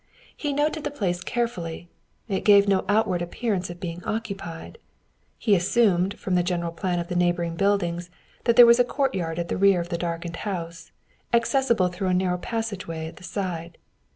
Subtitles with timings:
[0.35, 1.87] He noted the place carefully;
[2.27, 4.79] it gave no outward appearance of being occupied.
[5.37, 8.09] He assumed, from the general plan of the neighboring buildings,
[8.45, 10.91] that there was a courtyard at the rear of the darkened house,
[11.33, 13.77] accessible through a narrow passageway at the side.